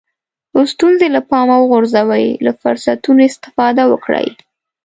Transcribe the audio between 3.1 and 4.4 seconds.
استفاده وکړئ.